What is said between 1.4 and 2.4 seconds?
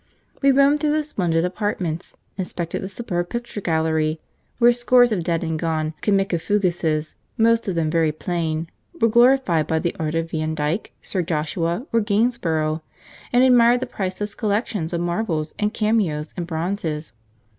apartments,